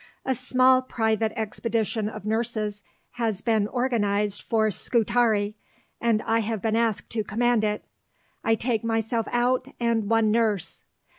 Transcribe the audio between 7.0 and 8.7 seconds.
to command it. I